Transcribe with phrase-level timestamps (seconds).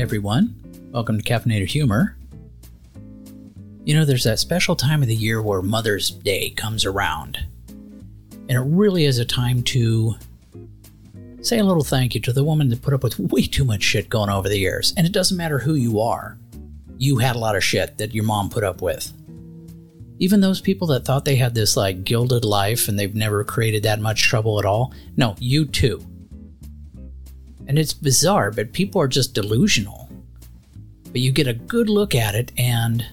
[0.00, 0.54] everyone.
[0.92, 2.16] Welcome to Caffeinated Humor.
[3.84, 7.38] You know, there's that special time of the year where Mother's Day comes around.
[7.68, 10.14] And it really is a time to
[11.42, 13.82] say a little thank you to the woman that put up with way too much
[13.82, 14.94] shit going over the years.
[14.96, 16.38] And it doesn't matter who you are,
[16.96, 19.12] you had a lot of shit that your mom put up with.
[20.18, 23.82] Even those people that thought they had this like gilded life and they've never created
[23.82, 26.02] that much trouble at all, no, you too.
[27.70, 30.10] And it's bizarre, but people are just delusional.
[31.04, 33.06] But you get a good look at it, and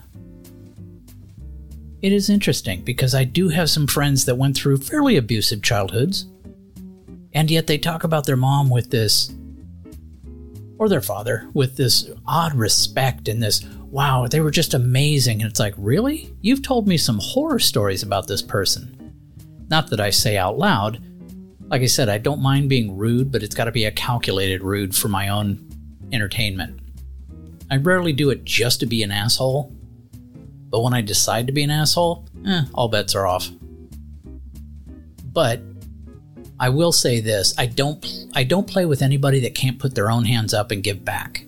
[2.01, 6.25] it is interesting because I do have some friends that went through fairly abusive childhoods,
[7.35, 9.31] and yet they talk about their mom with this,
[10.79, 15.39] or their father, with this odd respect and this, wow, they were just amazing.
[15.39, 16.33] And it's like, really?
[16.41, 19.13] You've told me some horror stories about this person.
[19.69, 20.99] Not that I say out loud,
[21.69, 24.63] like I said, I don't mind being rude, but it's got to be a calculated
[24.63, 25.67] rude for my own
[26.11, 26.79] entertainment.
[27.69, 29.73] I rarely do it just to be an asshole,
[30.69, 33.49] but when I decide to be an asshole, eh, all bets are off.
[35.25, 35.61] But
[36.59, 40.09] I will say this: I don't I don't play with anybody that can't put their
[40.09, 41.45] own hands up and give back.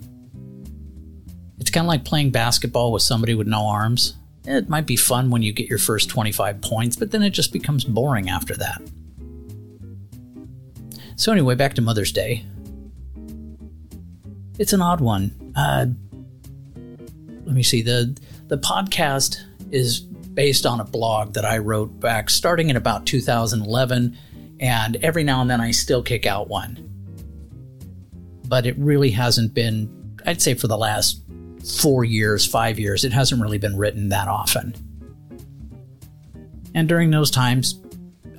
[1.60, 4.16] It's kind of like playing basketball with somebody with no arms.
[4.46, 7.54] It might be fun when you get your first 25 points, but then it just
[7.54, 8.82] becomes boring after that.
[11.20, 12.46] So, anyway, back to Mother's Day.
[14.58, 15.52] It's an odd one.
[15.54, 15.88] Uh,
[17.44, 17.82] let me see.
[17.82, 18.18] The,
[18.48, 19.38] the podcast
[19.70, 24.18] is based on a blog that I wrote back starting in about 2011,
[24.62, 26.90] and every now and then I still kick out one.
[28.48, 31.22] But it really hasn't been, I'd say, for the last
[31.82, 34.74] four years, five years, it hasn't really been written that often.
[36.74, 37.78] And during those times,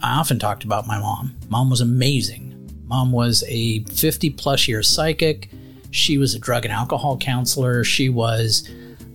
[0.02, 1.36] I often talked about my mom.
[1.50, 2.49] Mom was amazing.
[2.90, 5.48] Mom was a 50 plus year psychic.
[5.92, 7.84] She was a drug and alcohol counselor.
[7.84, 8.68] She was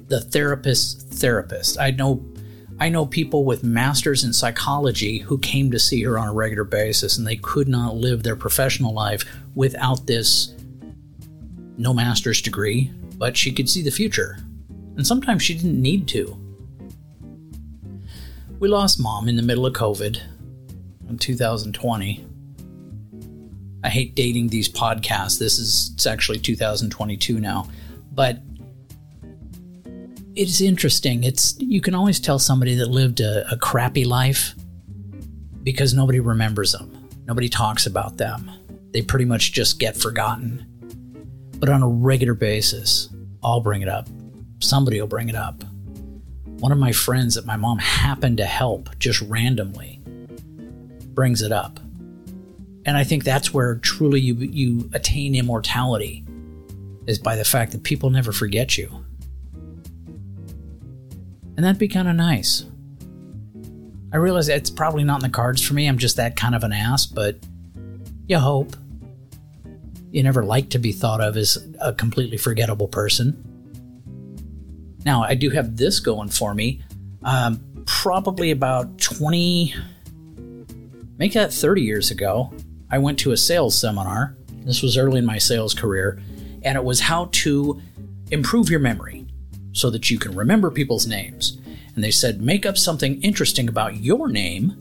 [0.08, 1.78] the therapist's therapist.
[1.80, 2.26] I know
[2.80, 6.64] I know people with masters in psychology who came to see her on a regular
[6.64, 9.24] basis and they could not live their professional life
[9.56, 10.54] without this
[11.78, 14.38] no master's degree, but she could see the future.
[14.96, 16.38] And sometimes she didn't need to.
[18.60, 20.22] We lost mom in the middle of COVID
[21.10, 22.26] in 2020.
[23.86, 25.38] I hate dating these podcasts.
[25.38, 27.70] This is it's actually 2022 now,
[28.12, 28.40] but
[30.36, 31.24] it's interesting.
[31.24, 34.56] It's you can always tell somebody that lived a, a crappy life
[35.62, 37.10] because nobody remembers them.
[37.28, 38.50] Nobody talks about them.
[38.92, 40.66] They pretty much just get forgotten.
[41.60, 43.10] But on a regular basis,
[43.44, 44.08] I'll bring it up.
[44.62, 45.64] Somebody will bring it up.
[46.60, 50.02] One of my friends that my mom happened to help just randomly
[51.14, 51.80] brings it up.
[52.86, 56.26] And I think that's where truly you you attain immortality
[57.08, 58.90] is by the fact that people never forget you.
[61.56, 62.66] And that'd be kind of nice.
[64.12, 65.88] I realize it's probably not in the cards for me.
[65.88, 67.38] I'm just that kind of an ass, but
[68.28, 68.76] you hope.
[70.12, 73.44] You never like to be thought of as a completely forgettable person.
[75.06, 76.82] Now, I do have this going for me.
[77.24, 79.76] Um, probably about 20,
[81.18, 82.54] make that 30 years ago,
[82.90, 84.38] I went to a sales seminar.
[84.66, 86.22] This was early in my sales career,
[86.64, 87.82] and it was how to
[88.32, 89.28] improve your memory
[89.74, 91.60] so that you can remember people's names.
[91.94, 94.76] And they said, make up something interesting about your name,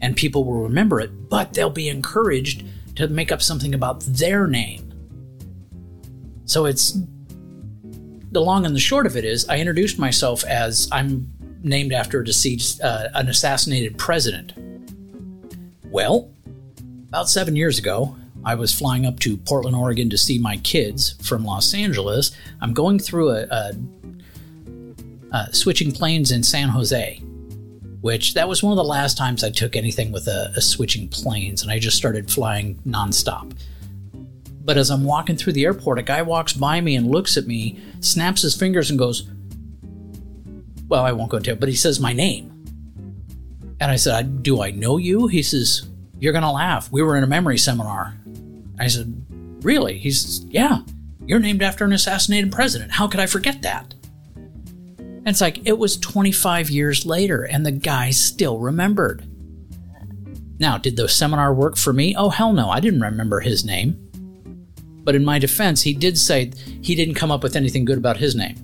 [0.00, 2.64] and people will remember it, but they'll be encouraged
[2.96, 4.92] to make up something about their name.
[6.44, 6.98] So it's
[8.32, 11.32] the long and the short of it is, I introduced myself as I'm
[11.62, 14.52] named after a deceased, uh, an assassinated president.
[15.84, 16.31] Well,
[17.12, 21.14] about seven years ago, I was flying up to Portland, Oregon to see my kids
[21.20, 22.32] from Los Angeles.
[22.62, 23.72] I'm going through a, a,
[25.30, 27.18] a switching planes in San Jose,
[28.00, 31.06] which that was one of the last times I took anything with a, a switching
[31.06, 33.58] planes, and I just started flying nonstop.
[34.64, 37.46] But as I'm walking through the airport, a guy walks by me and looks at
[37.46, 39.28] me, snaps his fingers, and goes,
[40.88, 42.48] Well, I won't go into it, but he says my name.
[43.80, 45.26] And I said, Do I know you?
[45.26, 45.91] He says,
[46.22, 46.90] you're going to laugh.
[46.92, 48.16] We were in a memory seminar.
[48.78, 49.26] I said,
[49.64, 49.98] Really?
[49.98, 50.82] He says, Yeah,
[51.26, 52.92] you're named after an assassinated president.
[52.92, 53.92] How could I forget that?
[55.08, 59.26] And it's like, it was 25 years later, and the guy still remembered.
[60.60, 62.14] Now, did the seminar work for me?
[62.16, 63.98] Oh, hell no, I didn't remember his name.
[65.02, 66.52] But in my defense, he did say
[66.82, 68.54] he didn't come up with anything good about his name.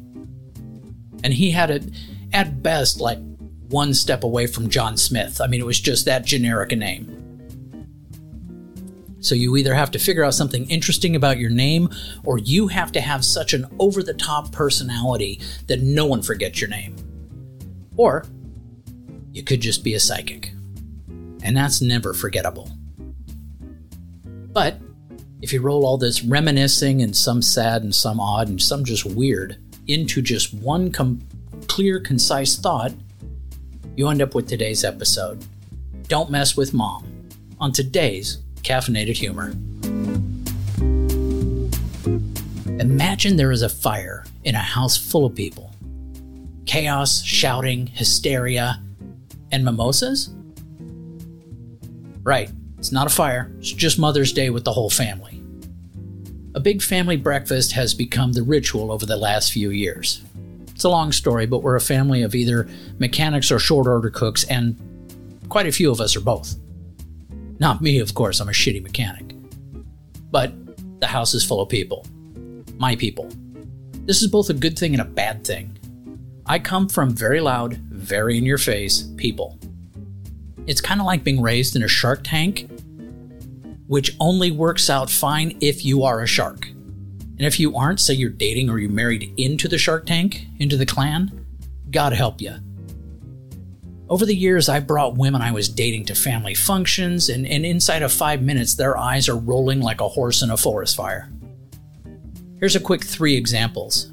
[1.24, 1.82] And he had it,
[2.32, 3.18] at best, like
[3.68, 5.40] one step away from John Smith.
[5.40, 7.17] I mean, it was just that generic a name.
[9.28, 11.90] So you either have to figure out something interesting about your name,
[12.24, 16.62] or you have to have such an over the top personality that no one forgets
[16.62, 16.96] your name.
[17.98, 18.24] Or
[19.34, 20.52] you could just be a psychic.
[21.42, 22.70] And that's never forgettable.
[24.24, 24.80] But
[25.42, 29.04] if you roll all this reminiscing and some sad and some odd and some just
[29.04, 29.58] weird
[29.88, 31.20] into just one com-
[31.66, 32.94] clear, concise thought,
[33.94, 35.44] you end up with today's episode.
[36.04, 37.04] Don't mess with mom.
[37.60, 39.54] On today's caffeinated humor.
[42.78, 45.74] Imagine there is a fire in a house full of people.
[46.66, 48.82] Chaos, shouting, hysteria,
[49.50, 50.28] and mimosas?
[52.22, 55.42] Right, it's not a fire, it's just Mother's Day with the whole family.
[56.54, 60.22] A big family breakfast has become the ritual over the last few years.
[60.68, 62.68] It's a long story, but we're a family of either
[62.98, 64.76] mechanics or short order cooks, and
[65.48, 66.54] quite a few of us are both.
[67.60, 69.34] Not me, of course, I'm a shitty mechanic.
[70.30, 70.52] But
[71.00, 72.06] the house is full of people.
[72.76, 73.28] My people.
[74.04, 75.76] This is both a good thing and a bad thing.
[76.46, 79.58] I come from very loud, very in your face people.
[80.66, 82.70] It's kind of like being raised in a shark tank,
[83.86, 86.66] which only works out fine if you are a shark.
[86.66, 90.76] And if you aren't, say you're dating or you're married into the shark tank, into
[90.76, 91.46] the clan,
[91.90, 92.56] God help you.
[94.08, 98.02] Over the years, I brought women I was dating to family functions, and, and inside
[98.02, 101.30] of five minutes, their eyes are rolling like a horse in a forest fire.
[102.58, 104.10] Here's a quick three examples.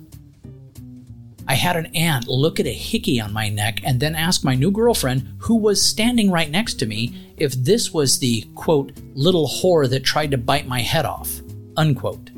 [1.48, 4.56] I had an aunt look at a hickey on my neck and then ask my
[4.56, 9.48] new girlfriend, who was standing right next to me, if this was the, quote, little
[9.48, 11.40] whore that tried to bite my head off,
[11.78, 12.32] unquote.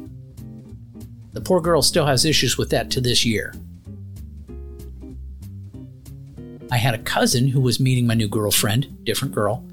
[1.34, 3.56] The poor girl still has issues with that to this year.
[6.70, 9.66] I had a cousin who was meeting my new girlfriend, different girl,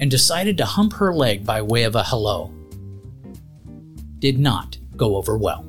[0.00, 2.52] and decided to hump her leg by way of a hello.
[4.20, 5.64] Did not go over well.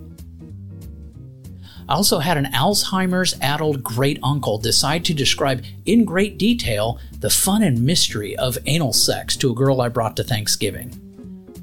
[1.87, 7.31] I also had an Alzheimer's addled great uncle decide to describe in great detail the
[7.31, 10.93] fun and mystery of anal sex to a girl I brought to Thanksgiving.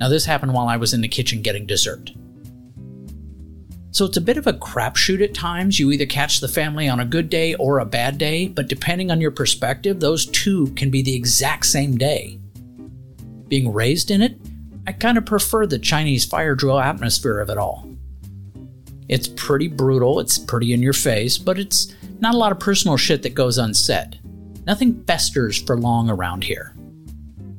[0.01, 2.11] Now, this happened while I was in the kitchen getting dessert.
[3.97, 5.81] So it's a bit of a crapshoot at times.
[5.81, 9.11] You either catch the family on a good day or a bad day, but depending
[9.11, 12.39] on your perspective, those two can be the exact same day.
[13.49, 14.39] Being raised in it,
[14.87, 17.91] I kind of prefer the Chinese fire drill atmosphere of it all.
[19.09, 22.99] It's pretty brutal, it's pretty in your face, but it's not a lot of personal
[22.99, 24.21] shit that goes unsaid.
[24.67, 26.77] Nothing festers for long around here,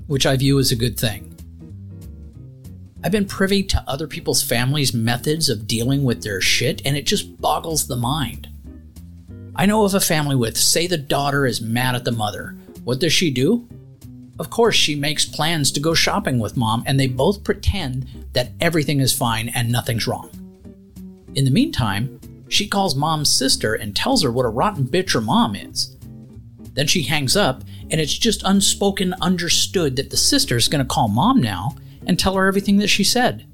[0.05, 1.35] which I view as a good thing.
[3.07, 7.05] I've been privy to other people's families' methods of dealing with their shit, and it
[7.05, 8.49] just boggles the mind.
[9.55, 12.57] I know of a family with, say, the daughter is mad at the mother.
[12.83, 13.65] What does she do?
[14.39, 18.51] Of course, she makes plans to go shopping with mom, and they both pretend that
[18.59, 20.29] everything is fine and nothing's wrong.
[21.33, 22.19] In the meantime,
[22.49, 25.95] she calls mom's sister and tells her what a rotten bitch her mom is.
[26.73, 31.39] Then she hangs up, and it's just unspoken understood that the sister's gonna call mom
[31.39, 31.73] now
[32.07, 33.45] and tell her everything that she said.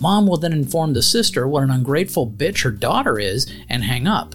[0.00, 4.08] Mom will then inform the sister what an ungrateful bitch her daughter is and hang
[4.08, 4.34] up.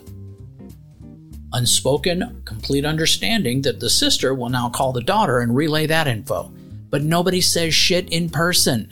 [1.52, 6.52] Unspoken, complete understanding that the sister will now call the daughter and relay that info.
[6.90, 8.88] But nobody says shit in person.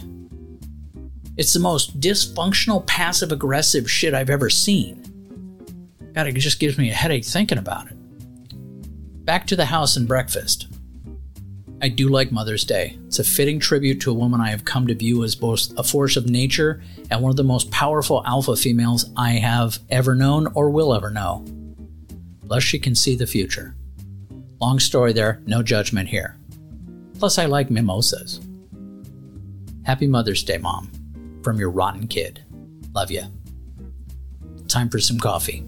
[1.38, 5.04] It's the most dysfunctional, passive aggressive shit I've ever seen.
[6.14, 7.95] God, it just gives me a headache thinking about it.
[9.23, 10.68] Back to the house and breakfast.
[11.79, 12.97] I do like Mother's Day.
[13.05, 15.83] It's a fitting tribute to a woman I have come to view as both a
[15.83, 16.81] force of nature
[17.11, 21.11] and one of the most powerful alpha females I have ever known or will ever
[21.11, 21.45] know.
[22.47, 23.75] Plus, she can see the future.
[24.59, 26.35] Long story there, no judgment here.
[27.19, 28.41] Plus, I like mimosas.
[29.83, 30.89] Happy Mother's Day, Mom.
[31.43, 32.43] From your rotten kid.
[32.95, 33.23] Love you.
[34.67, 35.63] Time for some coffee.